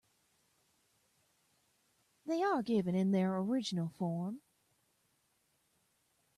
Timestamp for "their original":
3.11-3.87